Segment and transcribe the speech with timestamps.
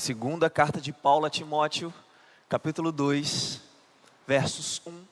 [0.00, 1.92] Segunda carta de Paulo a Timóteo,
[2.48, 3.60] capítulo 2,
[4.26, 5.04] versos 1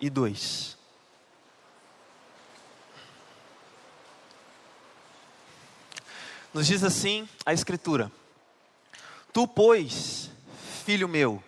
[0.00, 0.76] e 2.
[6.52, 8.10] Nos diz assim a Escritura:
[9.32, 10.28] Tu, pois,
[10.84, 11.40] filho meu,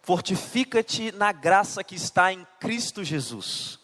[0.00, 3.78] fortifica-te na graça que está em Cristo Jesus.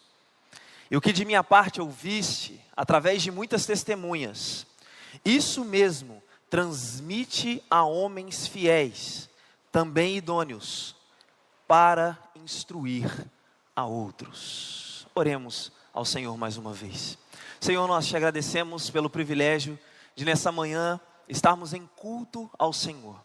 [0.89, 4.65] E o que de minha parte ouviste, através de muitas testemunhas,
[5.23, 9.29] isso mesmo transmite a homens fiéis,
[9.71, 10.95] também idôneos,
[11.67, 13.09] para instruir
[13.75, 15.07] a outros.
[15.15, 17.17] Oremos ao Senhor mais uma vez.
[17.59, 19.79] Senhor, nós te agradecemos pelo privilégio
[20.15, 23.19] de nessa manhã estarmos em culto ao Senhor.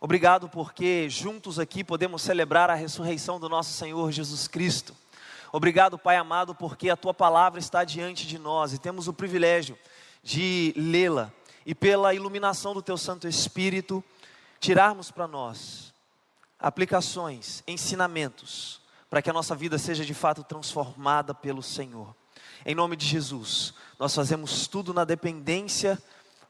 [0.00, 4.94] Obrigado porque juntos aqui podemos celebrar a ressurreição do nosso Senhor Jesus Cristo.
[5.52, 9.76] Obrigado, Pai amado, porque a tua palavra está diante de nós e temos o privilégio
[10.22, 11.32] de lê-la
[11.64, 14.02] e pela iluminação do Teu Santo Espírito,
[14.58, 15.92] tirarmos para nós
[16.58, 22.14] aplicações, ensinamentos, para que a nossa vida seja de fato transformada pelo Senhor.
[22.64, 26.00] Em nome de Jesus, nós fazemos tudo na dependência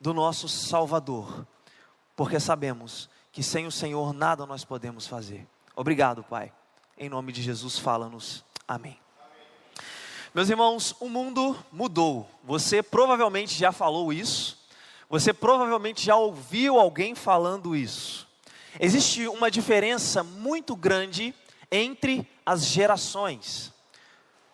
[0.00, 1.47] do nosso Salvador,
[2.17, 5.47] porque sabemos que sem o Senhor nada nós podemos fazer.
[5.77, 6.52] Obrigado, Pai.
[6.98, 8.45] Em nome de Jesus, fala-nos.
[8.67, 8.98] Amém.
[10.34, 12.28] Meus irmãos, o mundo mudou.
[12.45, 14.59] Você provavelmente já falou isso.
[15.11, 18.28] Você provavelmente já ouviu alguém falando isso.
[18.78, 21.34] Existe uma diferença muito grande
[21.69, 23.72] entre as gerações.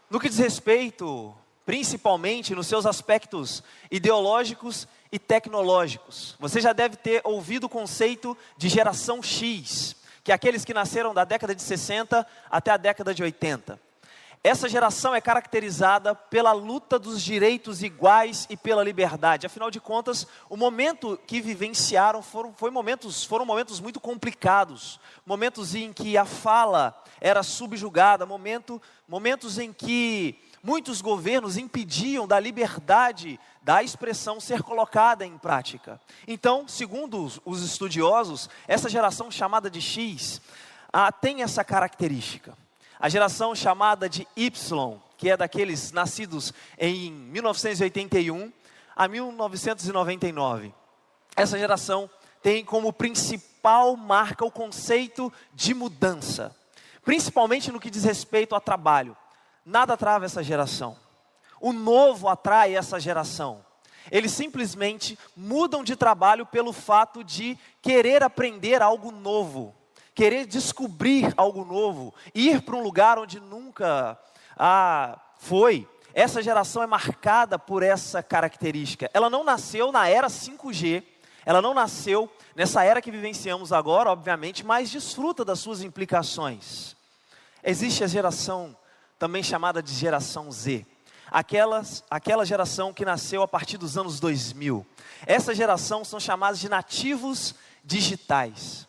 [0.09, 1.35] No que diz respeito,
[1.67, 6.35] principalmente nos seus aspectos ideológicos e tecnológicos.
[6.41, 11.13] Você já deve ter ouvido o conceito de geração X, que é aqueles que nasceram
[11.13, 13.79] da década de 60 até a década de 80.
[14.47, 19.45] Essa geração é caracterizada pela luta dos direitos iguais e pela liberdade.
[19.45, 25.93] Afinal de contas, o momento que vivenciaram foram, momentos, foram momentos muito complicados, momentos em
[25.93, 33.83] que a fala era subjugada, momento, momentos em que muitos governos impediam da liberdade da
[33.83, 36.01] expressão ser colocada em prática.
[36.25, 40.41] Então, segundo os estudiosos, essa geração chamada de X
[40.93, 42.57] ah, tem essa característica.
[42.99, 48.53] A geração chamada de Y, que é daqueles nascidos em 1981
[48.95, 50.75] a 1999.
[51.37, 52.09] Essa geração
[52.43, 56.57] tem como principal marca o conceito de mudança,
[57.05, 59.17] principalmente no que diz respeito ao trabalho.
[59.65, 60.97] Nada trava essa geração.
[61.61, 63.65] O novo atrai essa geração.
[64.11, 69.75] Eles simplesmente mudam de trabalho pelo fato de querer aprender algo novo
[70.17, 74.19] querer descobrir algo novo, ir para um lugar onde nunca
[74.57, 75.87] ah, foi.
[76.15, 79.11] Essa geração é marcada por essa característica.
[79.13, 81.05] Ela não nasceu na era 5G,
[81.45, 86.97] ela não nasceu nessa era que vivenciamos agora, obviamente, mas desfruta das suas implicações.
[87.63, 88.75] Existe a geração
[89.19, 90.87] também chamada de geração Z.
[91.31, 94.87] Aquelas, aquela geração que nasceu a partir dos anos 2000.
[95.27, 98.87] Essa geração são chamadas de nativos digitais.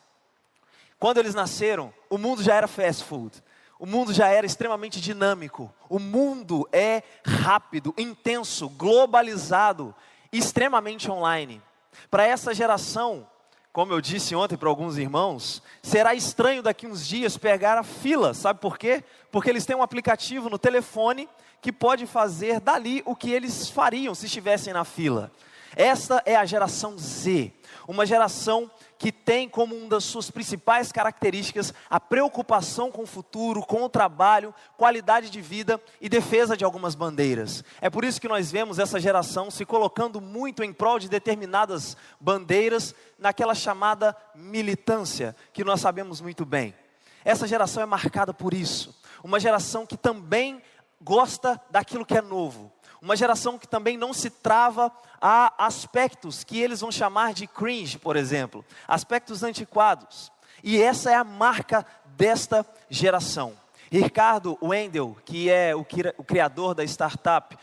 [1.00, 3.44] Quando eles nasceram, o mundo já era fast food.
[3.80, 5.72] O mundo já era extremamente dinâmico.
[5.88, 9.94] O mundo é rápido, intenso, globalizado,
[10.31, 11.62] extremamente online.
[12.09, 13.28] Para essa geração,
[13.72, 18.34] como eu disse ontem para alguns irmãos, será estranho daqui uns dias pegar a fila.
[18.34, 19.03] Sabe por quê?
[19.31, 21.30] Porque eles têm um aplicativo no telefone
[21.62, 25.31] que pode fazer dali o que eles fariam se estivessem na fila.
[25.75, 27.52] Esta é a geração Z,
[27.88, 33.62] uma geração que tem como uma das suas principais características a preocupação com o futuro,
[33.62, 37.63] com o trabalho, qualidade de vida e defesa de algumas bandeiras.
[37.80, 41.96] É por isso que nós vemos essa geração se colocando muito em prol de determinadas
[42.19, 46.74] bandeiras naquela chamada militância, que nós sabemos muito bem.
[47.24, 48.96] Essa geração é marcada por isso.
[49.24, 50.62] Uma geração que também
[51.02, 52.72] gosta daquilo que é novo,
[53.02, 54.91] uma geração que também não se trava
[55.22, 60.31] a aspectos que eles vão chamar de cringe, por exemplo, aspectos antiquados.
[60.63, 61.86] E essa é a marca
[62.16, 63.54] desta geração.
[63.92, 67.57] Ricardo Wendel, que é o, criador da startup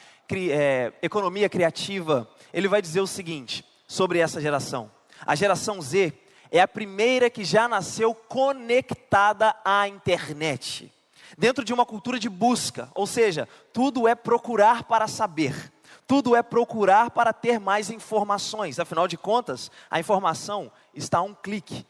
[0.50, 4.90] é, Economia Criativa, ele vai dizer o seguinte sobre essa geração:
[5.26, 6.12] a geração Z
[6.50, 10.90] é a primeira que já nasceu conectada à internet
[11.38, 15.72] dentro de uma cultura de busca, ou seja, tudo é procurar para saber,
[16.06, 21.34] tudo é procurar para ter mais informações, afinal de contas, a informação está a um
[21.34, 21.86] clique,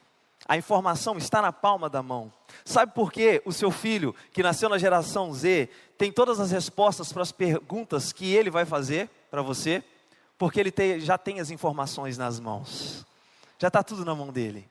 [0.47, 2.33] a informação está na palma da mão.
[2.65, 7.13] Sabe por que o seu filho, que nasceu na geração Z, tem todas as respostas
[7.13, 9.83] para as perguntas que ele vai fazer para você?
[10.37, 13.07] Porque ele tem, já tem as informações nas mãos.
[13.59, 14.69] Já está tudo na mão dele.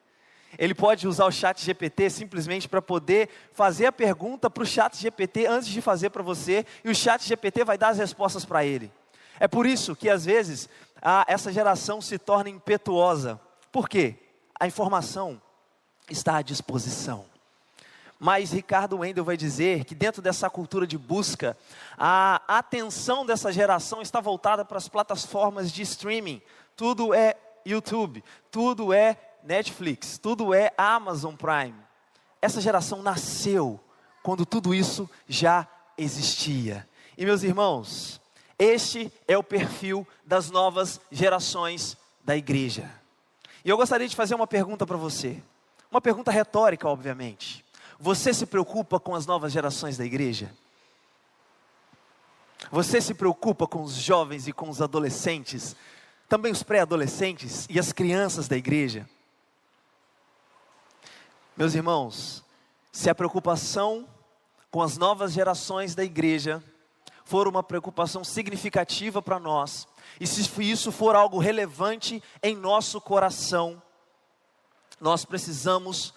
[0.57, 4.95] Ele pode usar o chat GPT simplesmente para poder fazer a pergunta para o chat
[4.95, 8.63] GPT antes de fazer para você, e o chat GPT vai dar as respostas para
[8.63, 8.91] ele.
[9.39, 10.69] É por isso que às vezes
[11.01, 13.39] a, essa geração se torna impetuosa.
[13.71, 14.15] Por quê?
[14.59, 15.41] A informação
[16.09, 17.25] está à disposição.
[18.19, 21.57] Mas Ricardo Wendel vai dizer que dentro dessa cultura de busca,
[21.97, 26.41] a atenção dessa geração está voltada para as plataformas de streaming.
[26.75, 27.35] Tudo é
[27.65, 31.75] YouTube, tudo é Netflix, tudo é Amazon Prime.
[32.41, 33.79] Essa geração nasceu
[34.21, 35.67] quando tudo isso já
[35.97, 36.87] existia.
[37.17, 38.21] E meus irmãos,
[38.57, 42.89] este é o perfil das novas gerações da igreja.
[43.63, 45.41] E eu gostaria de fazer uma pergunta para você.
[45.91, 47.63] Uma pergunta retórica, obviamente.
[47.99, 50.51] Você se preocupa com as novas gerações da igreja?
[52.71, 55.75] Você se preocupa com os jovens e com os adolescentes,
[56.27, 59.07] também os pré-adolescentes e as crianças da igreja?
[61.55, 62.43] Meus irmãos,
[62.91, 64.07] se a preocupação
[64.71, 66.63] com as novas gerações da igreja
[67.23, 69.87] for uma preocupação significativa para nós,
[70.19, 73.79] e se isso for algo relevante em nosso coração,
[74.99, 76.11] nós precisamos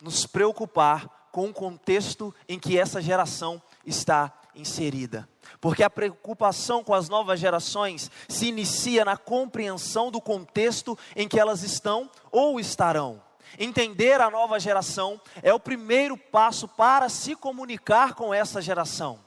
[0.00, 5.28] nos preocupar com o contexto em que essa geração está inserida.
[5.60, 11.38] Porque a preocupação com as novas gerações se inicia na compreensão do contexto em que
[11.38, 13.22] elas estão ou estarão.
[13.58, 19.18] Entender a nova geração é o primeiro passo para se comunicar com essa geração.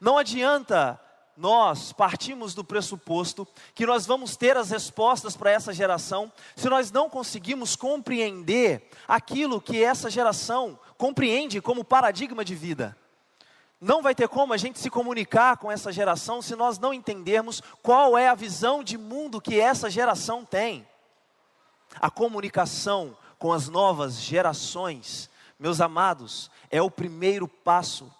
[0.00, 1.00] Não adianta
[1.36, 6.90] nós partimos do pressuposto que nós vamos ter as respostas para essa geração se nós
[6.90, 12.96] não conseguimos compreender aquilo que essa geração compreende como paradigma de vida.
[13.78, 17.62] Não vai ter como a gente se comunicar com essa geração se nós não entendermos
[17.82, 20.86] qual é a visão de mundo que essa geração tem.
[22.00, 25.28] A comunicação com as novas gerações,
[25.58, 28.12] meus amados, é o primeiro passo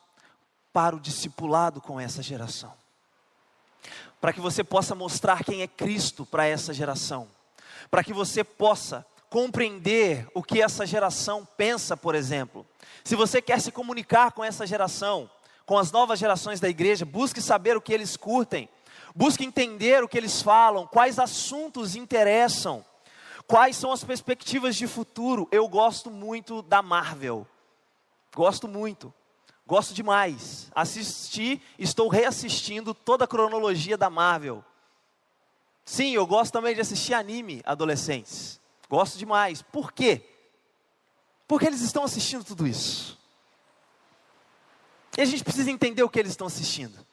[0.72, 2.72] para o discipulado com essa geração.
[4.20, 7.28] Para que você possa mostrar quem é Cristo para essa geração.
[7.90, 12.66] Para que você possa compreender o que essa geração pensa, por exemplo.
[13.04, 15.30] Se você quer se comunicar com essa geração,
[15.64, 18.68] com as novas gerações da igreja, busque saber o que eles curtem,
[19.14, 22.84] busque entender o que eles falam, quais assuntos interessam,
[23.46, 25.48] quais são as perspectivas de futuro.
[25.50, 27.46] Eu gosto muito da Marvel,
[28.34, 29.12] gosto muito,
[29.66, 30.70] gosto demais.
[30.74, 34.64] Assisti, estou reassistindo toda a cronologia da Marvel.
[35.84, 38.60] Sim, eu gosto também de assistir anime adolescentes.
[38.88, 39.62] Gosto demais.
[39.62, 40.28] Por quê?
[41.46, 43.16] Porque eles estão assistindo tudo isso.
[45.16, 47.06] E a gente precisa entender o que eles estão assistindo.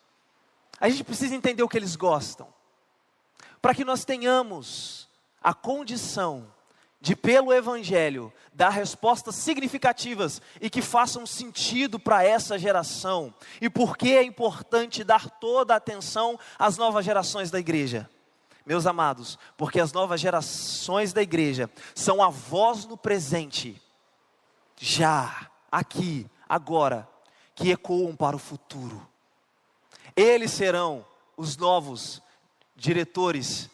[0.79, 2.51] A gente precisa entender o que eles gostam.
[3.61, 5.07] Para que nós tenhamos
[5.43, 6.47] a condição
[7.01, 13.33] de, pelo Evangelho, dar respostas significativas e que façam sentido para essa geração.
[13.59, 18.09] E por que é importante dar toda a atenção às novas gerações da igreja?
[18.65, 23.81] Meus amados, porque as novas gerações da igreja são a voz no presente,
[24.77, 27.05] já, aqui, agora,
[27.53, 29.05] que ecoam para o futuro.
[30.15, 31.05] Eles serão
[31.35, 32.21] os novos
[32.75, 33.69] diretores,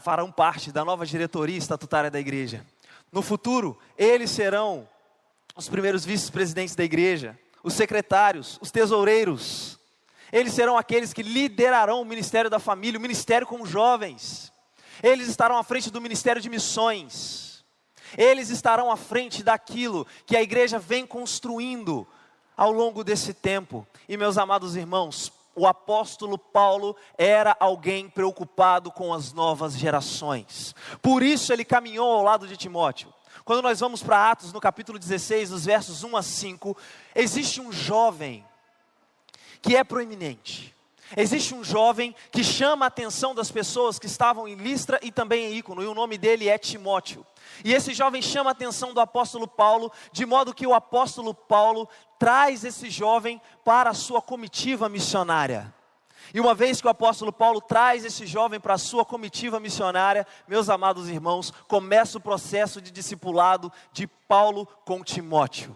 [0.00, 2.64] farão parte da nova diretoria estatutária da igreja.
[3.10, 4.88] No futuro, eles serão
[5.56, 9.78] os primeiros vice-presidentes da igreja, os secretários, os tesoureiros.
[10.32, 14.52] Eles serão aqueles que liderarão o ministério da família, o ministério com jovens.
[15.02, 17.64] Eles estarão à frente do ministério de missões.
[18.16, 22.06] Eles estarão à frente daquilo que a igreja vem construindo
[22.56, 23.86] ao longo desse tempo.
[24.08, 30.74] E meus amados irmãos, o apóstolo Paulo era alguém preocupado com as novas gerações.
[31.02, 33.12] Por isso ele caminhou ao lado de Timóteo.
[33.44, 36.76] Quando nós vamos para Atos, no capítulo 16, nos versos 1 a 5,
[37.14, 38.44] existe um jovem
[39.60, 40.77] que é proeminente.
[41.16, 45.46] Existe um jovem que chama a atenção das pessoas que estavam em Listra e também
[45.46, 47.26] em Ícono, e o nome dele é Timóteo.
[47.64, 51.88] E esse jovem chama a atenção do apóstolo Paulo, de modo que o apóstolo Paulo
[52.18, 55.72] traz esse jovem para a sua comitiva missionária.
[56.34, 60.26] E uma vez que o apóstolo Paulo traz esse jovem para a sua comitiva missionária,
[60.46, 65.74] meus amados irmãos, começa o processo de discipulado de Paulo com Timóteo.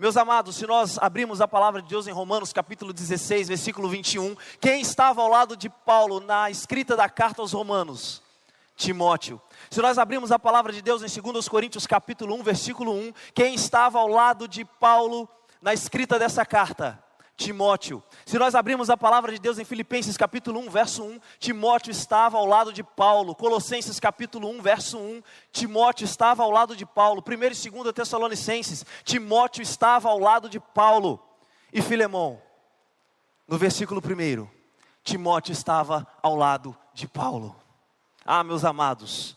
[0.00, 4.36] Meus amados, se nós abrimos a palavra de Deus em Romanos capítulo 16, versículo 21,
[4.60, 8.22] quem estava ao lado de Paulo na escrita da carta aos Romanos?
[8.76, 9.42] Timóteo.
[9.68, 13.56] Se nós abrimos a palavra de Deus em 2 Coríntios capítulo 1, versículo 1, quem
[13.56, 15.28] estava ao lado de Paulo
[15.60, 17.02] na escrita dessa carta?
[17.38, 18.02] Timóteo.
[18.26, 22.36] Se nós abrirmos a palavra de Deus em Filipenses capítulo 1, verso 1, Timóteo estava
[22.36, 23.32] ao lado de Paulo.
[23.32, 27.22] Colossenses capítulo 1, verso 1, Timóteo estava ao lado de Paulo.
[27.24, 31.22] 1 e 2 Tessalonicenses, Timóteo estava ao lado de Paulo.
[31.72, 32.42] E Filemão,
[33.46, 34.48] no versículo 1,
[35.04, 37.54] Timóteo estava ao lado de Paulo.
[38.26, 39.36] Ah, meus amados,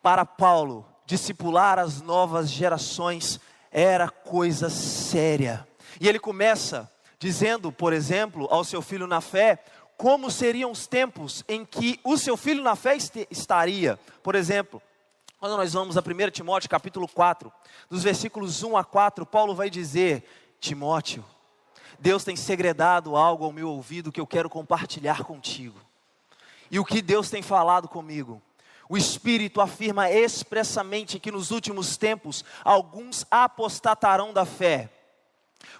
[0.00, 3.40] para Paulo, discipular as novas gerações
[3.72, 5.66] era coisa séria.
[6.00, 9.62] E ele começa dizendo, por exemplo, ao seu filho na fé,
[9.96, 12.96] como seriam os tempos em que o seu filho na fé
[13.30, 13.98] estaria.
[14.22, 14.82] Por exemplo,
[15.38, 17.52] quando nós vamos a 1 Timóteo capítulo 4,
[17.88, 20.24] dos versículos 1 a 4, Paulo vai dizer:
[20.60, 21.24] Timóteo,
[21.98, 25.80] Deus tem segredado algo ao meu ouvido que eu quero compartilhar contigo.
[26.70, 28.42] E o que Deus tem falado comigo?
[28.88, 34.90] O Espírito afirma expressamente que nos últimos tempos alguns apostatarão da fé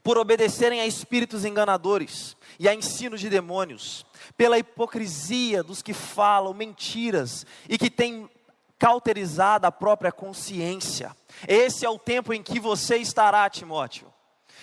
[0.02, 6.54] por obedecerem a espíritos enganadores e a ensino de demônios, pela hipocrisia dos que falam
[6.54, 8.28] mentiras e que têm
[8.78, 11.14] cauterizado a própria consciência.
[11.46, 14.12] Esse é o tempo em que você estará, Timóteo.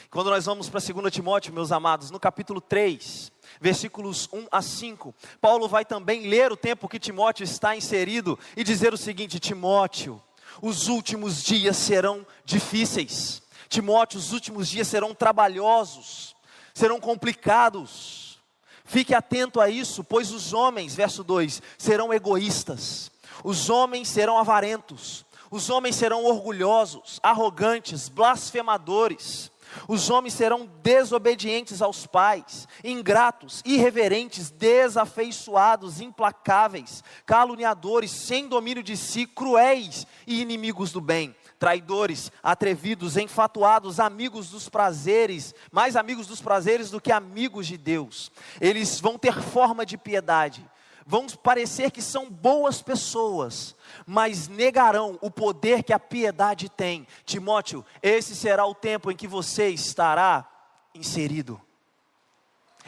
[0.09, 5.13] Quando nós vamos para 2 Timóteo, meus amados, no capítulo 3, versículos 1 a 5,
[5.41, 10.21] Paulo vai também ler o tempo que Timóteo está inserido e dizer o seguinte: Timóteo,
[10.61, 13.41] os últimos dias serão difíceis.
[13.73, 16.35] Timóteo, os últimos dias serão trabalhosos,
[16.75, 18.39] serão complicados.
[18.85, 23.09] Fique atento a isso, pois os homens, verso 2, serão egoístas,
[23.43, 29.51] os homens serão avarentos, os homens serão orgulhosos, arrogantes, blasfemadores.
[29.87, 39.25] Os homens serão desobedientes aos pais, ingratos, irreverentes, desafeiçoados, implacáveis, caluniadores, sem domínio de si,
[39.25, 46.91] cruéis e inimigos do bem traidores, atrevidos, enfatuados, amigos dos prazeres, mais amigos dos prazeres
[46.91, 48.33] do que amigos de Deus.
[48.59, 50.69] Eles vão ter forma de piedade,
[51.05, 57.07] vão parecer que são boas pessoas, mas negarão o poder que a piedade tem.
[57.23, 60.45] Timóteo, esse será o tempo em que você estará
[60.93, 61.61] inserido.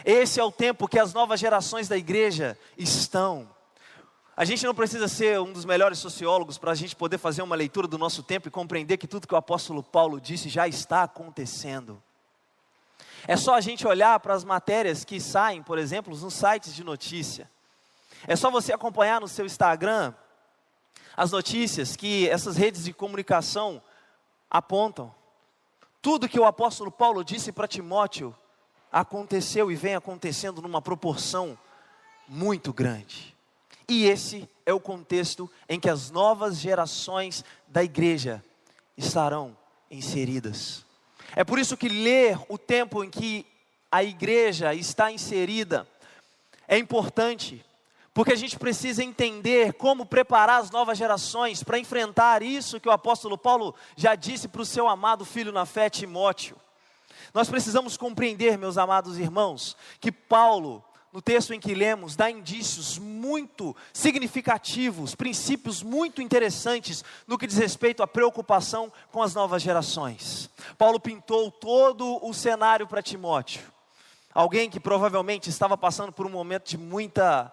[0.03, 3.54] Esse é o tempo que as novas gerações da igreja estão.
[4.37, 7.55] A gente não precisa ser um dos melhores sociólogos para a gente poder fazer uma
[7.55, 11.03] leitura do nosso tempo e compreender que tudo que o apóstolo Paulo disse já está
[11.03, 12.01] acontecendo.
[13.25, 16.83] É só a gente olhar para as matérias que saem, por exemplo, nos sites de
[16.83, 17.49] notícia.
[18.27, 20.13] É só você acompanhar no seu Instagram
[21.15, 23.81] as notícias que essas redes de comunicação
[24.49, 25.15] apontam.
[26.01, 28.35] Tudo que o apóstolo Paulo disse para Timóteo
[28.91, 31.57] aconteceu e vem acontecendo numa proporção
[32.27, 33.34] muito grande.
[33.87, 38.43] E esse é o contexto em que as novas gerações da igreja
[38.97, 39.55] estarão
[39.89, 40.83] inseridas.
[41.35, 43.45] É por isso que ler o tempo em que
[43.91, 45.87] a igreja está inserida
[46.67, 47.63] é importante,
[48.13, 52.91] porque a gente precisa entender como preparar as novas gerações para enfrentar isso que o
[52.91, 56.55] apóstolo Paulo já disse para o seu amado filho na fé, Timóteo.
[57.33, 60.83] Nós precisamos compreender, meus amados irmãos, que Paulo
[61.15, 67.57] no texto em que lemos, dá indícios muito significativos, princípios muito interessantes no que diz
[67.57, 70.49] respeito à preocupação com as novas gerações.
[70.77, 73.61] Paulo pintou todo o cenário para Timóteo,
[74.33, 77.49] alguém que provavelmente estava passando por um momento de muita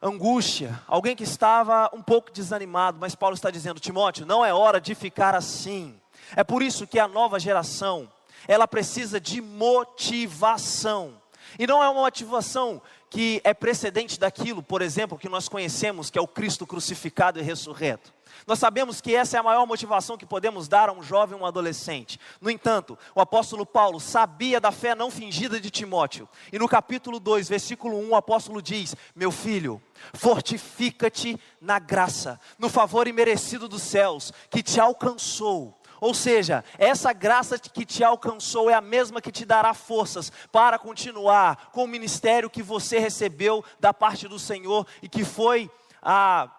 [0.00, 4.80] angústia, alguém que estava um pouco desanimado, mas Paulo está dizendo: Timóteo, não é hora
[4.80, 5.94] de ficar assim.
[6.34, 8.10] É por isso que a nova geração,
[8.48, 11.20] ela precisa de motivação.
[11.58, 12.80] E não é uma motivação
[13.10, 17.42] que é precedente daquilo, por exemplo, que nós conhecemos, que é o Cristo crucificado e
[17.42, 18.12] ressurreto.
[18.46, 21.42] Nós sabemos que essa é a maior motivação que podemos dar a um jovem ou
[21.42, 22.18] um adolescente.
[22.40, 26.28] No entanto, o apóstolo Paulo sabia da fé não fingida de Timóteo.
[26.52, 29.80] E no capítulo 2, versículo 1, o apóstolo diz: Meu filho,
[30.14, 37.56] fortifica-te na graça, no favor imerecido dos céus, que te alcançou ou seja, essa graça
[37.56, 42.50] que te alcançou é a mesma que te dará forças para continuar com o ministério
[42.50, 45.70] que você recebeu da parte do Senhor e que foi
[46.02, 46.50] ah,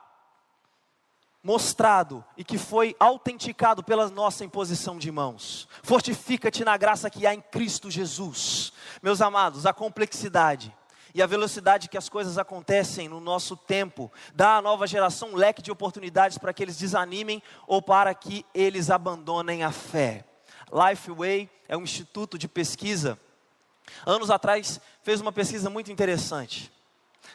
[1.44, 5.68] mostrado e que foi autenticado pela nossa imposição de mãos.
[5.84, 8.72] Fortifica-te na graça que há em Cristo Jesus.
[9.02, 10.74] Meus amados, a complexidade
[11.14, 15.36] e a velocidade que as coisas acontecem no nosso tempo dá à nova geração um
[15.36, 20.26] leque de oportunidades para que eles desanimem ou para que eles abandonem a fé.
[20.72, 23.20] Lifeway é um instituto de pesquisa.
[24.06, 26.72] Anos atrás fez uma pesquisa muito interessante.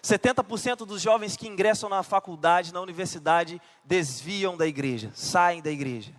[0.03, 6.13] 70% dos jovens que ingressam na faculdade, na universidade, desviam da igreja, saem da igreja.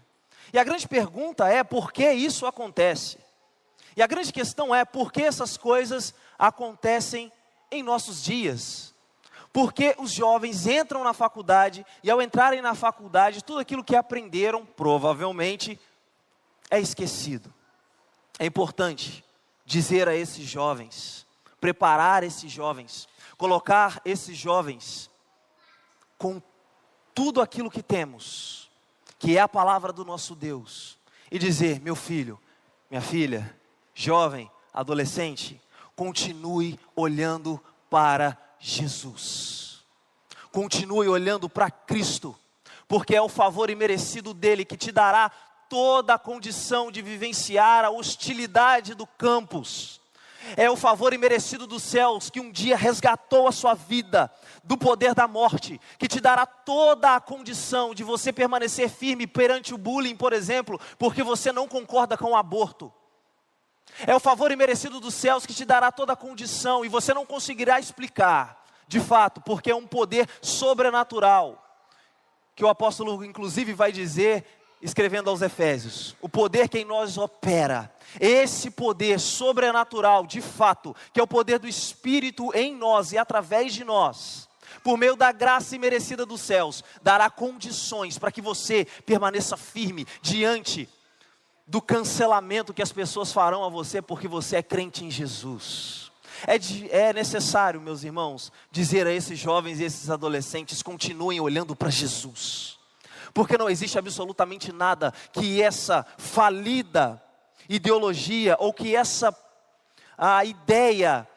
[0.53, 3.17] E a grande pergunta é por que isso acontece?
[3.95, 7.31] E a grande questão é por que essas coisas acontecem
[7.71, 8.93] em nossos dias.
[9.51, 14.65] Porque os jovens entram na faculdade e, ao entrarem na faculdade, tudo aquilo que aprenderam,
[14.65, 15.79] provavelmente,
[16.69, 17.51] é esquecido.
[18.37, 19.23] É importante
[19.65, 21.25] dizer a esses jovens,
[21.59, 23.07] preparar esses jovens,
[23.37, 25.09] colocar esses jovens
[26.17, 26.41] com
[27.13, 28.69] tudo aquilo que temos,
[29.17, 30.97] que é a palavra do nosso Deus,
[31.31, 32.39] e dizer: meu filho,
[32.89, 33.55] minha filha,
[33.93, 35.61] jovem, adolescente,
[35.99, 39.83] continue olhando para Jesus.
[40.49, 42.33] Continue olhando para Cristo,
[42.87, 45.29] porque é o favor imerecido dele que te dará
[45.69, 49.99] toda a condição de vivenciar a hostilidade do campus.
[50.55, 54.31] É o favor imerecido dos céus que um dia resgatou a sua vida
[54.63, 59.73] do poder da morte, que te dará toda a condição de você permanecer firme perante
[59.73, 62.89] o bullying, por exemplo, porque você não concorda com o aborto.
[64.05, 67.25] É o favor imerecido dos céus que te dará toda a condição e você não
[67.25, 71.65] conseguirá explicar, de fato, porque é um poder sobrenatural.
[72.55, 74.45] Que o apóstolo, inclusive, vai dizer,
[74.81, 81.19] escrevendo aos Efésios: o poder que em nós opera, esse poder sobrenatural, de fato, que
[81.19, 84.49] é o poder do Espírito em nós e através de nós,
[84.83, 90.87] por meio da graça imerecida dos céus, dará condições para que você permaneça firme diante
[91.69, 96.11] do cancelamento que as pessoas farão a você porque você é crente em Jesus.
[96.47, 101.75] É, de, é, necessário, meus irmãos, dizer a esses jovens e esses adolescentes: continuem olhando
[101.75, 102.79] para Jesus,
[103.35, 107.21] porque não existe absolutamente nada que essa falida
[107.67, 109.35] ideologia ou que essa
[110.17, 111.27] a ideia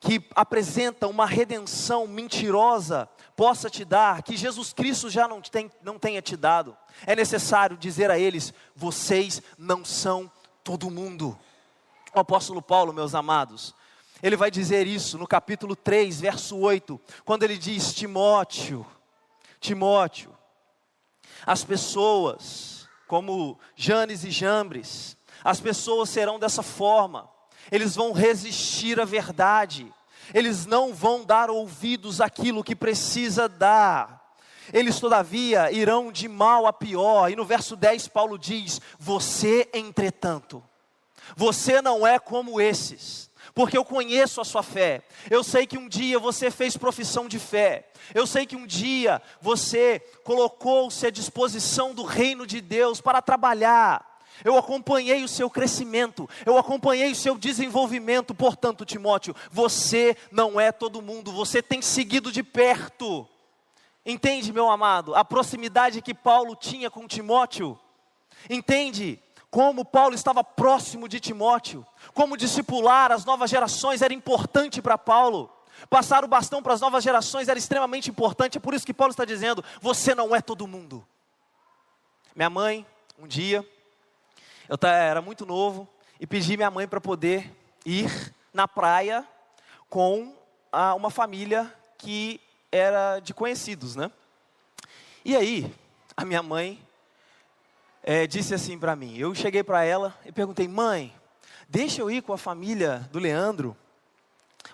[0.00, 5.98] que apresenta uma redenção mentirosa possa te dar, que Jesus Cristo já não, tem, não
[5.98, 6.76] tenha te dado.
[7.06, 10.30] É necessário dizer a eles: vocês não são
[10.64, 11.38] todo mundo.
[12.14, 13.74] O apóstolo Paulo, meus amados,
[14.22, 18.86] ele vai dizer isso no capítulo 3, verso 8, quando ele diz: Timóteo,
[19.60, 20.34] Timóteo,
[21.44, 27.28] as pessoas, como Janes e Jambres, as pessoas serão dessa forma,
[27.70, 29.92] eles vão resistir à verdade,
[30.34, 34.24] eles não vão dar ouvidos àquilo que precisa dar.
[34.72, 37.30] Eles, todavia, irão de mal a pior.
[37.30, 40.62] E no verso 10, Paulo diz: Você, entretanto,
[41.36, 45.02] você não é como esses, porque eu conheço a sua fé.
[45.30, 47.88] Eu sei que um dia você fez profissão de fé.
[48.14, 54.15] Eu sei que um dia você colocou-se à disposição do reino de Deus para trabalhar
[54.44, 60.72] eu acompanhei o seu crescimento, eu acompanhei o seu desenvolvimento, portanto, Timóteo, você não é
[60.72, 63.28] todo mundo, você tem seguido de perto.
[64.04, 67.78] Entende, meu amado, a proximidade que Paulo tinha com Timóteo?
[68.48, 69.20] Entende
[69.50, 71.84] como Paulo estava próximo de Timóteo?
[72.14, 75.50] Como discipular as novas gerações era importante para Paulo?
[75.90, 79.10] Passar o bastão para as novas gerações era extremamente importante, é por isso que Paulo
[79.10, 81.06] está dizendo: você não é todo mundo.
[82.34, 82.86] Minha mãe,
[83.18, 83.66] um dia,
[84.68, 85.88] eu era muito novo
[86.20, 89.26] e pedi minha mãe para poder ir na praia
[89.88, 90.34] com
[90.96, 94.10] uma família que era de conhecidos, né?
[95.24, 95.72] E aí,
[96.16, 96.80] a minha mãe
[98.02, 99.16] é, disse assim para mim.
[99.16, 101.14] Eu cheguei para ela e perguntei: mãe,
[101.68, 103.76] deixa eu ir com a família do Leandro?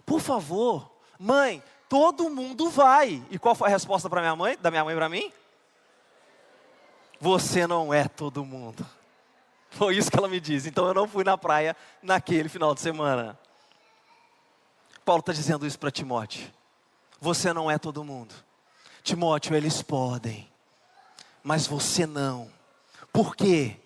[0.05, 3.22] Por favor, mãe, todo mundo vai.
[3.31, 5.33] E qual foi a resposta para minha mãe, da minha mãe para mim?
[7.20, 8.85] Você não é todo mundo.
[9.73, 10.69] Foi isso que ela me disse.
[10.69, 13.39] Então eu não fui na praia naquele final de semana.
[15.05, 16.51] Paulo está dizendo isso para Timóteo.
[17.21, 18.35] Você não é todo mundo.
[19.03, 20.49] Timóteo, eles podem,
[21.43, 22.49] mas você não.
[23.13, 23.81] Por quê?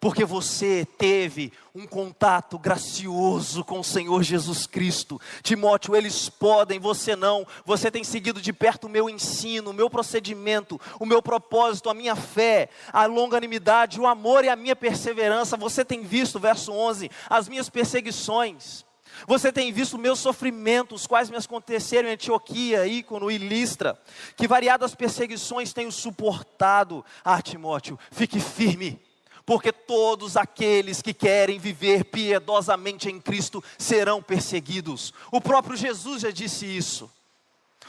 [0.00, 5.20] Porque você teve um contato gracioso com o Senhor Jesus Cristo.
[5.42, 7.46] Timóteo, eles podem, você não.
[7.64, 11.94] Você tem seguido de perto o meu ensino, o meu procedimento, o meu propósito, a
[11.94, 15.56] minha fé, a longanimidade, o amor e a minha perseverança.
[15.56, 18.86] Você tem visto, verso 11, as minhas perseguições.
[19.26, 24.00] Você tem visto meus sofrimentos, quais me aconteceram em Antioquia, Ícono e Listra,
[24.36, 27.04] que variadas perseguições tenho suportado.
[27.24, 29.07] Ah, Timóteo, fique firme
[29.48, 35.14] porque todos aqueles que querem viver piedosamente em Cristo serão perseguidos.
[35.32, 37.10] O próprio Jesus já disse isso.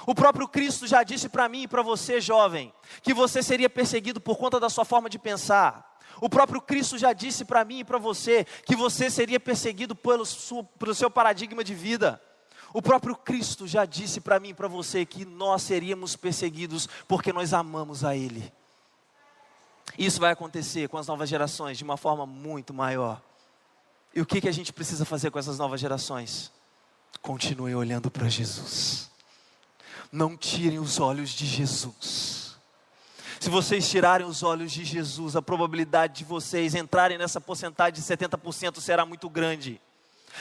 [0.08, 2.72] O próprio Cristo já disse para mim e para você, jovem,
[3.04, 6.00] que você seria perseguido por conta da sua forma de pensar.
[6.22, 10.24] O próprio Cristo já disse para mim e para você que você seria perseguido pelo,
[10.80, 12.22] pelo seu paradigma de vida.
[12.74, 17.34] O próprio Cristo já disse para mim e para você que nós seríamos perseguidos porque
[17.34, 18.50] nós amamos a Ele.
[19.98, 23.22] Isso vai acontecer com as novas gerações de uma forma muito maior.
[24.14, 26.52] E o que, que a gente precisa fazer com essas novas gerações?
[27.22, 29.10] Continue olhando para Jesus.
[30.12, 32.58] Não tirem os olhos de Jesus.
[33.40, 38.02] Se vocês tirarem os olhos de Jesus, a probabilidade de vocês entrarem nessa porcentagem de
[38.02, 39.80] 70% será muito grande.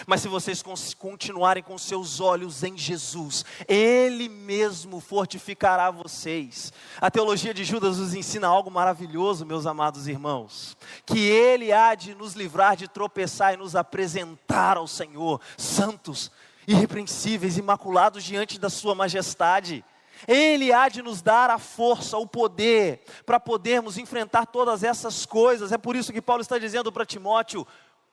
[0.07, 0.63] Mas se vocês
[0.97, 6.73] continuarem com seus olhos em Jesus, Ele mesmo fortificará vocês.
[7.01, 12.15] A teologia de Judas nos ensina algo maravilhoso, meus amados irmãos: que Ele há de
[12.15, 16.31] nos livrar de tropeçar e nos apresentar ao Senhor, santos,
[16.67, 19.85] irrepreensíveis, imaculados diante da Sua majestade.
[20.27, 25.71] Ele há de nos dar a força, o poder, para podermos enfrentar todas essas coisas.
[25.71, 27.67] É por isso que Paulo está dizendo para Timóteo: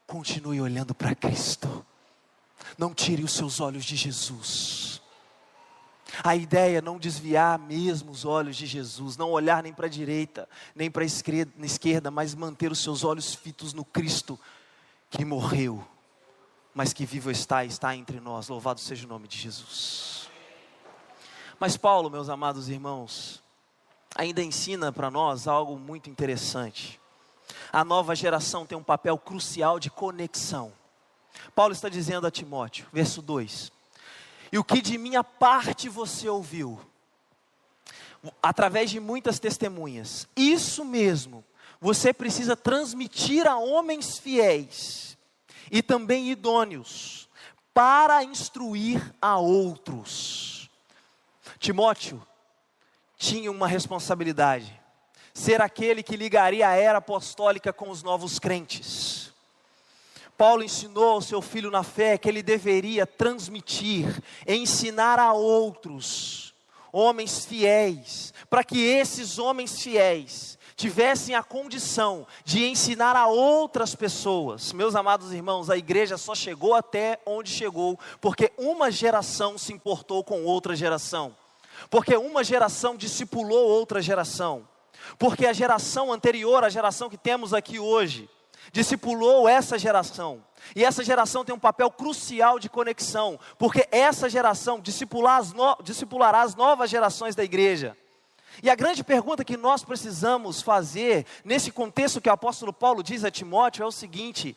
[0.07, 1.85] continue olhando para Cristo.
[2.77, 5.01] Não tire os seus olhos de Jesus.
[6.23, 9.89] A ideia é não desviar mesmo os olhos de Jesus, não olhar nem para a
[9.89, 14.39] direita, nem para a esquerda, mas manter os seus olhos fitos no Cristo
[15.09, 15.85] que morreu,
[16.73, 18.47] mas que vivo está e está entre nós.
[18.47, 20.29] Louvado seja o nome de Jesus.
[21.59, 23.41] Mas Paulo, meus amados irmãos,
[24.15, 26.99] ainda ensina para nós algo muito interessante.
[27.75, 30.71] A nova geração tem um papel crucial de conexão.
[31.53, 33.69] Paulo está dizendo a Timóteo, verso 2:
[34.49, 36.79] E o que de minha parte você ouviu,
[38.41, 41.43] através de muitas testemunhas, isso mesmo,
[41.81, 45.17] você precisa transmitir a homens fiéis
[45.69, 47.27] e também idôneos,
[47.73, 50.69] para instruir a outros.
[51.59, 52.25] Timóteo
[53.17, 54.84] tinha uma responsabilidade
[55.35, 59.33] ser aquele que ligaria a era apostólica com os novos crentes.
[60.37, 66.55] Paulo ensinou ao seu filho na fé que ele deveria transmitir, ensinar a outros,
[66.91, 74.71] homens fiéis, para que esses homens fiéis tivessem a condição de ensinar a outras pessoas.
[74.71, 80.23] Meus amados irmãos, a igreja só chegou até onde chegou porque uma geração se importou
[80.23, 81.35] com outra geração,
[81.89, 84.65] porque uma geração discipulou outra geração.
[85.17, 88.29] Porque a geração anterior, a geração que temos aqui hoje,
[88.71, 90.43] discipulou essa geração.
[90.75, 95.77] E essa geração tem um papel crucial de conexão, porque essa geração discipular as no,
[95.83, 97.95] discipulará as novas gerações da igreja.
[98.63, 103.23] E a grande pergunta que nós precisamos fazer, nesse contexto que o apóstolo Paulo diz
[103.23, 104.55] a Timóteo, é o seguinte: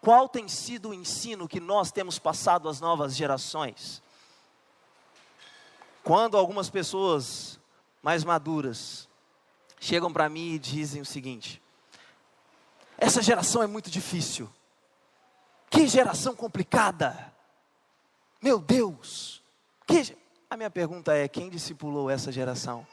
[0.00, 4.02] qual tem sido o ensino que nós temos passado às novas gerações?
[6.04, 7.58] Quando algumas pessoas
[8.02, 9.08] mais maduras
[9.82, 11.60] chegam para mim e dizem o seguinte:
[12.96, 14.48] essa geração é muito difícil.
[15.68, 17.32] Que geração complicada.
[18.40, 19.42] Meu Deus.
[19.86, 20.16] Que...
[20.48, 22.86] A minha pergunta é: quem discipulou essa geração?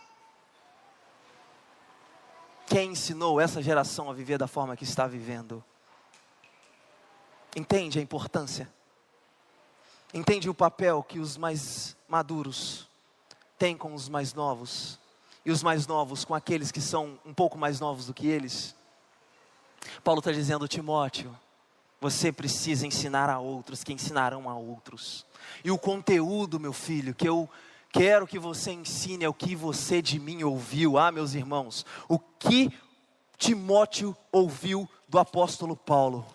[2.66, 5.64] Quem ensinou essa geração a viver da forma que está vivendo?
[7.56, 8.72] Entende a importância?
[10.14, 12.88] Entende o papel que os mais maduros
[13.60, 15.00] têm com os mais novos?
[15.46, 18.76] E os mais novos com aqueles que são um pouco mais novos do que eles.
[20.04, 21.36] Paulo está dizendo, Timóteo,
[22.02, 25.26] você precisa ensinar a outros que ensinarão a outros.
[25.64, 27.50] E o conteúdo, meu filho, que eu
[27.92, 30.98] quero que você ensine é o que você de mim ouviu.
[30.98, 32.72] Ah, meus irmãos, o que
[33.38, 36.26] Timóteo ouviu do apóstolo Paulo.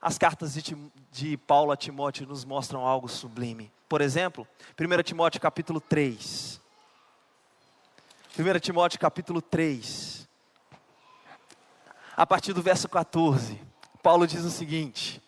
[0.00, 0.76] As cartas de,
[1.10, 3.72] de Paulo a Timóteo nos mostram algo sublime.
[3.88, 4.46] Por exemplo,
[4.78, 6.60] 1 Timóteo capítulo 3.
[8.36, 10.28] 1 Timóteo capítulo 3,
[12.16, 13.60] a partir do verso 14,
[14.02, 15.22] Paulo diz o seguinte: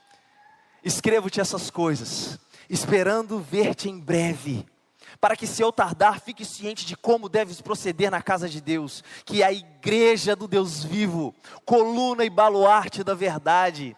[0.83, 2.37] Escrevo-te essas coisas,
[2.69, 4.67] esperando ver-te em breve,
[5.21, 9.05] para que se eu tardar, fique ciente de como deves proceder na casa de Deus,
[9.25, 11.33] que é a igreja do Deus vivo,
[11.65, 13.97] coluna e baluarte da verdade.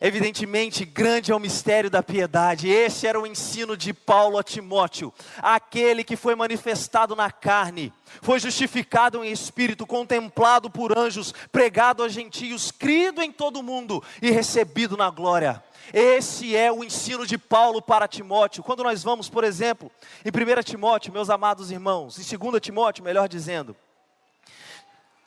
[0.00, 2.68] Evidentemente, grande é o mistério da piedade.
[2.68, 8.38] Esse era o ensino de Paulo a Timóteo, aquele que foi manifestado na carne, foi
[8.38, 14.30] justificado em espírito, contemplado por anjos, pregado a gentios, crido em todo o mundo e
[14.30, 15.62] recebido na glória.
[15.92, 18.62] Esse é o ensino de Paulo para Timóteo.
[18.62, 19.90] Quando nós vamos, por exemplo,
[20.24, 23.74] em 1 Timóteo, meus amados irmãos, em 2 Timóteo, melhor dizendo,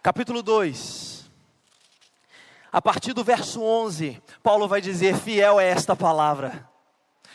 [0.03, 1.10] capítulo 2,
[2.71, 6.69] a partir do verso 11, Paulo vai dizer: Fiel é esta palavra.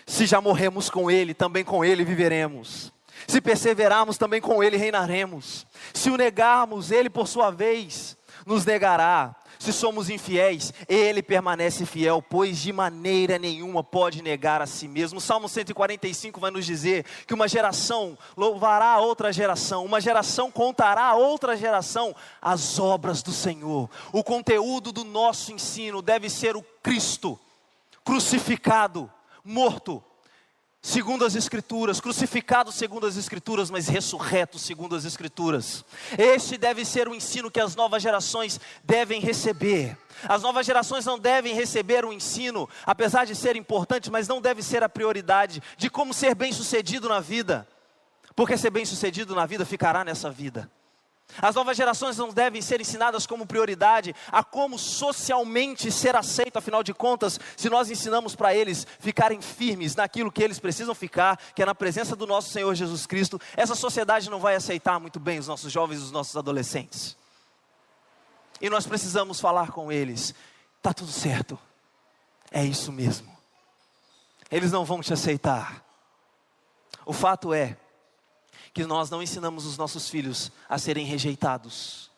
[0.06, 2.92] Se já morremos com Ele, também com Ele viveremos.
[3.26, 5.66] Se perseverarmos, também com Ele reinaremos.
[5.92, 9.34] Se o negarmos, Ele, por sua vez, nos negará.
[9.66, 15.20] Se somos infiéis, Ele permanece fiel, pois de maneira nenhuma pode negar a si mesmo.
[15.20, 21.06] Salmo 145 vai nos dizer que uma geração louvará a outra geração, uma geração contará
[21.06, 23.90] a outra geração as obras do Senhor.
[24.12, 27.36] O conteúdo do nosso ensino deve ser o Cristo
[28.04, 29.10] crucificado,
[29.44, 30.00] morto,
[30.86, 35.84] segundo as Escrituras, crucificado segundo as Escrituras, mas ressurreto segundo as Escrituras.
[36.16, 39.98] Este deve ser o ensino que as novas gerações devem receber.
[40.28, 44.40] As novas gerações não devem receber o um ensino, apesar de ser importante, mas não
[44.40, 47.66] deve ser a prioridade de como ser bem-sucedido na vida,
[48.36, 50.70] porque ser bem-sucedido na vida ficará nessa vida.
[51.40, 56.82] As novas gerações não devem ser ensinadas como prioridade a como socialmente ser aceito, afinal
[56.82, 61.62] de contas, se nós ensinamos para eles ficarem firmes naquilo que eles precisam ficar, que
[61.62, 65.38] é na presença do nosso Senhor Jesus Cristo, essa sociedade não vai aceitar muito bem
[65.38, 67.16] os nossos jovens e os nossos adolescentes.
[68.60, 70.34] E nós precisamos falar com eles:
[70.78, 71.58] está tudo certo,
[72.50, 73.36] é isso mesmo.
[74.50, 75.84] Eles não vão te aceitar.
[77.04, 77.76] O fato é,
[78.76, 82.10] que nós não ensinamos os nossos filhos a serem rejeitados,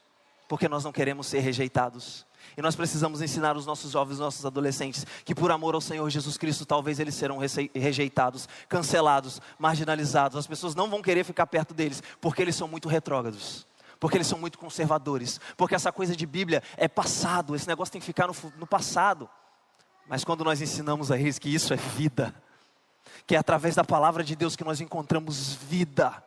[0.49, 2.27] porque nós não queremos ser rejeitados.
[2.57, 6.11] E nós precisamos ensinar os nossos jovens, os nossos adolescentes, que por amor ao Senhor
[6.11, 7.39] Jesus Cristo, talvez eles serão
[7.73, 10.37] rejeitados, cancelados, marginalizados.
[10.37, 13.65] As pessoas não vão querer ficar perto deles, porque eles são muito retrógrados,
[14.01, 18.01] porque eles são muito conservadores, porque essa coisa de Bíblia é passado, esse negócio tem
[18.01, 19.31] que ficar no, no passado.
[20.09, 22.35] Mas quando nós ensinamos a eles que isso é vida,
[23.29, 26.25] que é através da palavra de Deus que nós encontramos vida,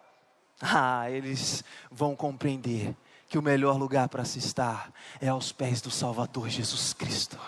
[0.64, 2.96] ah, eles vão compreender
[3.28, 7.40] que o melhor lugar para se estar é aos pés do Salvador Jesus Cristo.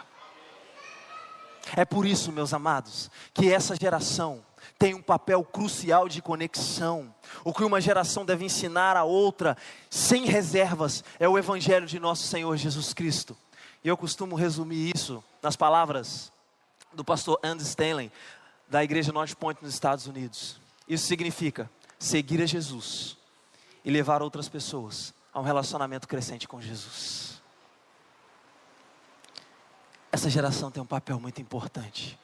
[1.75, 4.43] É por isso, meus amados, que essa geração
[4.77, 7.13] tem um papel crucial de conexão.
[7.43, 9.57] O que uma geração deve ensinar a outra,
[9.89, 13.35] sem reservas, é o Evangelho de nosso Senhor Jesus Cristo.
[13.83, 16.31] E eu costumo resumir isso nas palavras
[16.93, 18.11] do pastor Andy Stanley,
[18.69, 20.57] da igreja North Point nos Estados Unidos.
[20.87, 21.69] Isso significa
[22.03, 23.17] seguir a Jesus
[23.83, 27.41] e levar outras pessoas a um relacionamento crescente com Jesus.
[30.11, 32.19] Essa geração tem um papel muito importante.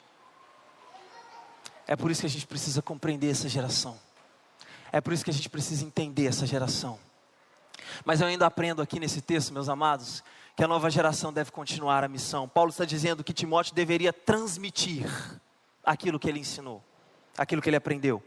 [1.86, 3.98] É por isso que a gente precisa compreender essa geração.
[4.92, 6.98] É por isso que a gente precisa entender essa geração.
[8.04, 10.22] Mas eu ainda aprendo aqui nesse texto, meus amados,
[10.54, 12.46] que a nova geração deve continuar a missão.
[12.46, 15.10] Paulo está dizendo que Timóteo deveria transmitir
[15.82, 16.84] aquilo que ele ensinou,
[17.36, 18.22] aquilo que ele aprendeu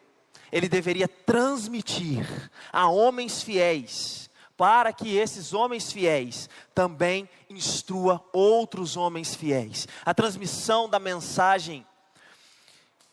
[0.53, 2.23] ele deveria transmitir
[2.71, 9.87] a homens fiéis, para que esses homens fiéis também instrua outros homens fiéis.
[10.05, 11.83] A transmissão da mensagem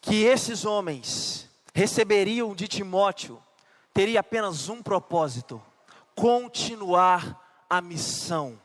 [0.02, 3.42] que esses homens receberiam de Timóteo
[3.94, 5.62] teria apenas um propósito:
[6.14, 8.60] continuar a missão.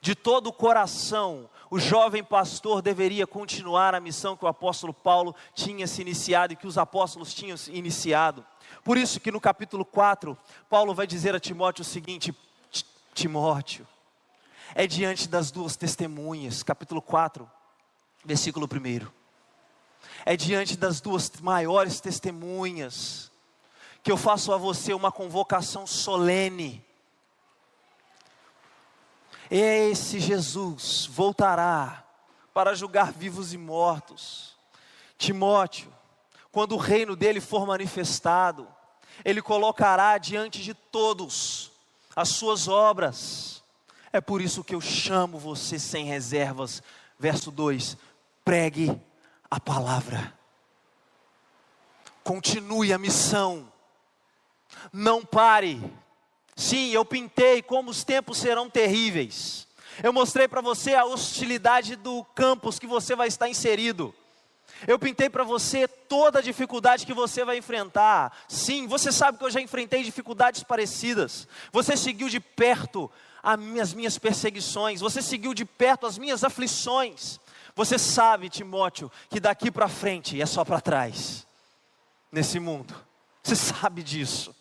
[0.00, 5.34] De todo o coração, o jovem pastor deveria continuar a missão que o apóstolo Paulo
[5.56, 8.46] tinha se iniciado e que os apóstolos tinham iniciado.
[8.84, 10.38] Por isso que no capítulo 4,
[10.70, 12.32] Paulo vai dizer a Timóteo o seguinte:
[13.12, 13.84] Timóteo,
[14.72, 17.50] é diante das duas testemunhas, capítulo 4,
[18.24, 19.08] versículo 1.
[20.24, 23.32] É diante das duas maiores testemunhas
[24.00, 26.84] que eu faço a você uma convocação solene
[29.50, 32.04] esse Jesus voltará
[32.52, 34.54] para julgar vivos e mortos.
[35.18, 35.92] Timóteo,
[36.50, 38.68] quando o reino dele for manifestado,
[39.24, 41.72] ele colocará diante de todos
[42.14, 43.62] as suas obras.
[44.12, 46.82] É por isso que eu chamo você sem reservas.
[47.18, 47.96] Verso 2:
[48.44, 49.00] pregue
[49.50, 50.32] a palavra,
[52.22, 53.70] continue a missão,
[54.92, 55.82] não pare
[56.56, 59.66] Sim, eu pintei como os tempos serão terríveis.
[60.02, 64.14] Eu mostrei para você a hostilidade do campus que você vai estar inserido.
[64.86, 68.36] Eu pintei para você toda a dificuldade que você vai enfrentar.
[68.48, 71.48] Sim, você sabe que eu já enfrentei dificuldades parecidas.
[71.72, 73.10] Você seguiu de perto
[73.42, 75.00] as minhas perseguições.
[75.00, 77.38] Você seguiu de perto as minhas aflições.
[77.76, 81.46] Você sabe, Timóteo, que daqui para frente é só para trás.
[82.30, 82.94] Nesse mundo.
[83.42, 84.54] Você sabe disso.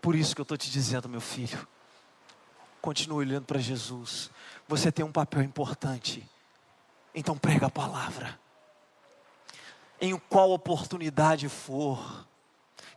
[0.00, 1.66] Por isso que eu estou te dizendo, meu filho,
[2.80, 4.30] continue olhando para Jesus.
[4.66, 6.28] Você tem um papel importante.
[7.14, 8.38] Então prega a palavra.
[10.00, 12.26] Em qual oportunidade for,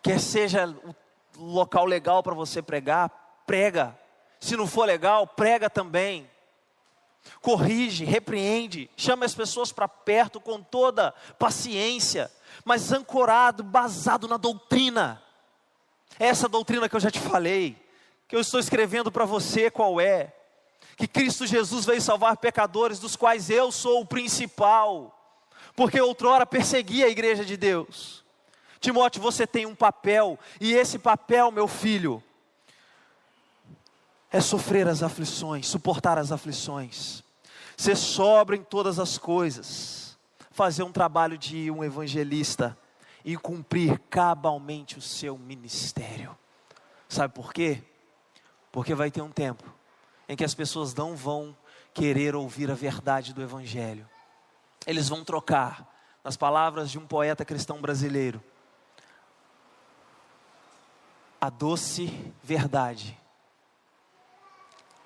[0.04, 0.68] quer seja
[1.36, 3.10] o local legal para você pregar,
[3.48, 3.98] prega.
[4.40, 6.30] Se não for legal, prega também.
[7.42, 12.32] Corrige, repreende, chama as pessoas para perto com toda paciência,
[12.64, 15.22] mas ancorado, basado na doutrina
[16.20, 17.76] essa doutrina que eu já te falei,
[18.28, 20.34] que eu estou escrevendo para você qual é?
[20.96, 25.18] Que Cristo Jesus veio salvar pecadores, dos quais eu sou o principal,
[25.76, 28.24] porque outrora persegui a igreja de Deus.
[28.80, 32.24] Timóteo, você tem um papel, e esse papel, meu filho,
[34.32, 37.24] é sofrer as aflições, suportar as aflições,
[37.76, 40.18] ser sobra em todas as coisas,
[40.52, 42.78] fazer um trabalho de um evangelista
[43.24, 46.38] e cumprir cabalmente o seu ministério.
[47.08, 47.84] Sabe por quê?
[48.72, 49.64] Porque vai ter um tempo
[50.28, 51.56] em que as pessoas não vão
[51.94, 54.10] querer ouvir a verdade do Evangelho.
[54.88, 55.88] Eles vão trocar,
[56.24, 58.42] nas palavras de um poeta cristão brasileiro,
[61.40, 63.20] a doce verdade,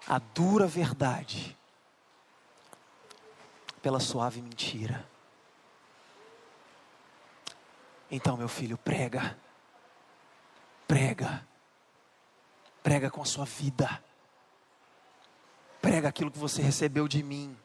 [0.07, 1.57] a dura verdade,
[3.81, 5.07] pela suave mentira.
[8.09, 9.37] Então, meu filho, prega,
[10.87, 11.45] prega,
[12.83, 14.03] prega com a sua vida,
[15.81, 17.57] prega aquilo que você recebeu de mim,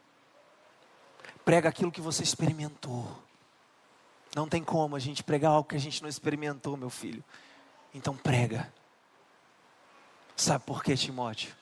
[1.45, 3.23] prega aquilo que você experimentou.
[4.35, 7.23] Não tem como a gente pregar algo que a gente não experimentou, meu filho.
[7.93, 8.73] Então prega.
[10.37, 11.55] Sabe por quê, Timóteo?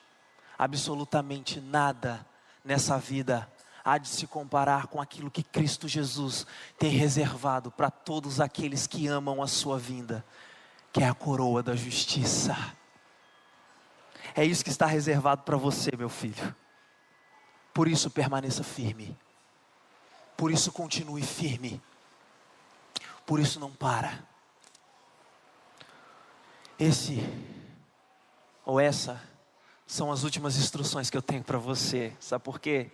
[0.57, 2.25] Absolutamente nada
[2.63, 3.51] nessa vida
[3.93, 6.45] há de se comparar com aquilo que Cristo Jesus
[6.77, 10.25] tem reservado para todos aqueles que amam a sua vinda,
[10.91, 12.55] que é a coroa da justiça.
[14.35, 16.55] É isso que está reservado para você, meu filho.
[17.73, 19.17] Por isso permaneça firme.
[20.37, 21.81] Por isso continue firme.
[23.25, 24.23] Por isso não para.
[26.77, 27.21] Esse
[28.65, 29.21] ou essa
[29.85, 32.15] são as últimas instruções que eu tenho para você.
[32.19, 32.91] Sabe por quê?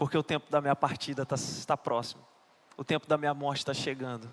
[0.00, 2.26] Porque o tempo da minha partida tá, está próximo,
[2.74, 4.32] o tempo da minha morte está chegando.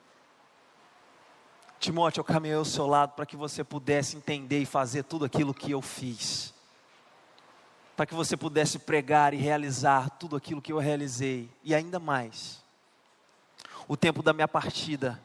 [1.77, 5.53] Timóteo, eu caminhei ao seu lado para que você pudesse entender e fazer tudo aquilo
[5.53, 6.53] que eu fiz,
[7.97, 12.63] para que você pudesse pregar e realizar tudo aquilo que eu realizei, e ainda mais.
[13.89, 15.21] O tempo da minha partida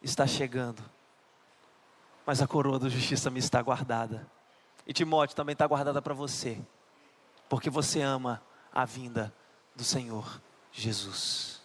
[0.00, 0.80] está chegando,
[2.24, 4.30] mas a coroa da justiça me está guardada,
[4.86, 6.56] e Timóteo também está guardada para você,
[7.48, 8.40] porque você ama
[8.72, 9.34] a vinda
[9.76, 10.40] do Senhor
[10.72, 11.60] Jesus.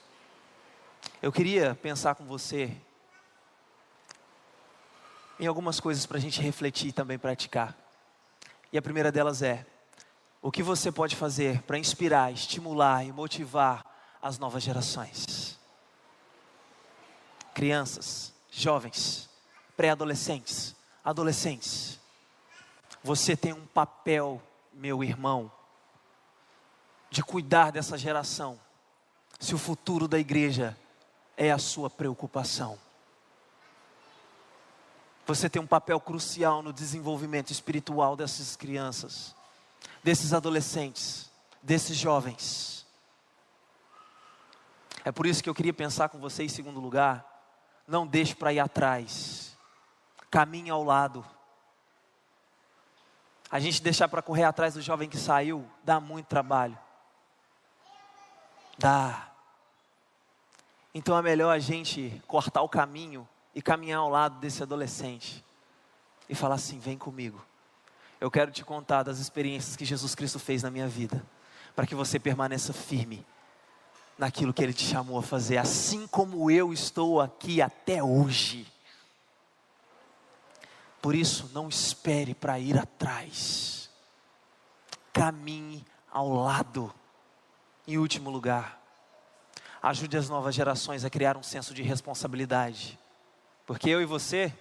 [1.22, 2.76] Eu queria pensar com você
[5.40, 7.76] em algumas coisas para a gente refletir e também praticar.
[8.72, 9.66] E a primeira delas é:
[10.42, 13.86] o que você pode fazer para inspirar, estimular e motivar
[14.22, 15.58] as novas gerações?
[17.54, 19.30] Crianças, jovens,
[19.78, 22.00] pré-adolescentes, adolescentes.
[23.04, 24.42] Você tem um papel,
[24.74, 25.52] meu irmão,
[27.12, 28.58] de cuidar dessa geração,
[29.38, 30.78] se o futuro da igreja
[31.36, 32.80] é a sua preocupação.
[35.28, 39.36] Você tem um papel crucial no desenvolvimento espiritual dessas crianças,
[40.02, 41.30] desses adolescentes,
[41.62, 42.86] desses jovens.
[45.04, 47.26] É por isso que eu queria pensar com você em segundo lugar.
[47.86, 49.58] Não deixe para ir atrás,
[50.30, 51.26] caminhe ao lado.
[53.50, 56.78] A gente deixar para correr atrás do jovem que saiu dá muito trabalho.
[58.82, 59.32] Dá.
[60.92, 65.46] Então é melhor a gente cortar o caminho e caminhar ao lado desse adolescente
[66.28, 67.46] e falar assim: vem comigo.
[68.20, 71.24] Eu quero te contar das experiências que Jesus Cristo fez na minha vida,
[71.76, 73.24] para que você permaneça firme
[74.18, 78.66] naquilo que Ele te chamou a fazer, assim como eu estou aqui até hoje.
[81.00, 83.92] Por isso, não espere para ir atrás,
[85.14, 86.92] caminhe ao lado
[87.94, 88.82] em último lugar,
[89.82, 93.00] ajude as novas gerações a criar um senso de responsabilidade,
[93.66, 94.54] porque eu e você,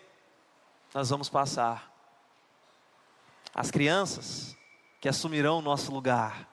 [0.95, 1.91] nós vamos passar.
[3.55, 4.57] As crianças
[5.01, 6.49] que assumirão o nosso lugar,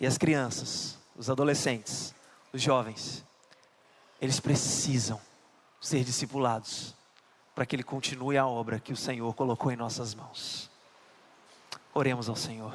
[0.00, 2.14] e as crianças, os adolescentes,
[2.52, 3.24] os jovens,
[4.20, 5.20] eles precisam
[5.80, 6.94] ser discipulados
[7.54, 10.70] para que ele continue a obra que o Senhor colocou em nossas mãos.
[11.92, 12.72] Oremos ao Senhor.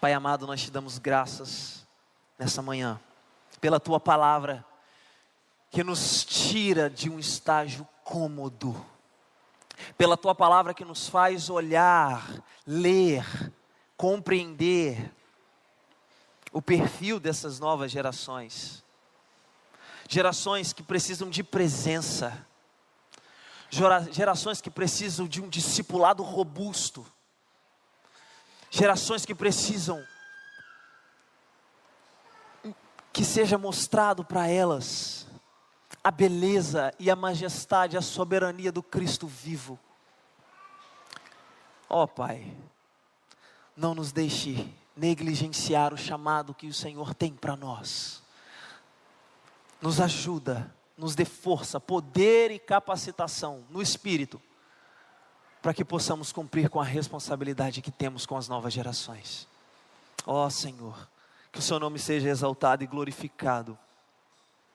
[0.00, 1.84] Pai amado, nós te damos graças
[2.38, 3.00] nessa manhã,
[3.60, 4.64] pela tua palavra,
[5.72, 8.86] que nos tira de um estágio cômodo,
[9.96, 12.24] pela tua palavra que nos faz olhar,
[12.64, 13.24] ler,
[13.96, 15.12] compreender
[16.52, 18.84] o perfil dessas novas gerações,
[20.08, 22.46] gerações que precisam de presença,
[24.12, 27.04] gerações que precisam de um discipulado robusto
[28.70, 30.04] Gerações que precisam
[33.12, 35.26] que seja mostrado para elas
[36.04, 39.78] a beleza e a majestade, a soberania do Cristo vivo.
[41.88, 42.54] Ó oh, Pai,
[43.76, 48.22] não nos deixe negligenciar o chamado que o Senhor tem para nós.
[49.80, 54.40] Nos ajuda, nos dê força, poder e capacitação no espírito
[55.62, 59.46] para que possamos cumprir com a responsabilidade que temos com as novas gerações.
[60.26, 61.08] Ó oh, Senhor,
[61.50, 63.76] Que o seu nome seja exaltado e glorificado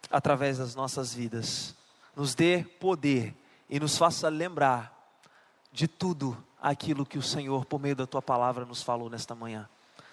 [0.09, 1.75] através das nossas vidas.
[2.15, 3.34] Nos dê poder
[3.69, 4.91] e nos faça lembrar
[5.71, 9.69] de tudo aquilo que o Senhor, por meio da tua palavra, nos falou nesta manhã.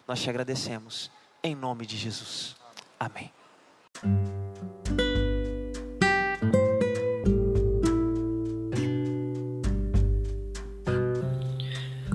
[0.06, 1.10] Nós te agradecemos,
[1.42, 2.56] em nome de Jesus.
[2.98, 3.32] Amém.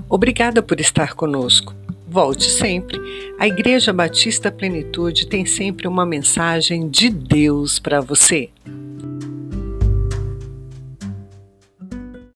[0.08, 1.74] Obrigada por estar conosco.
[2.08, 3.00] Volte sempre.
[3.38, 8.50] A Igreja Batista Plenitude tem sempre uma mensagem de Deus para você.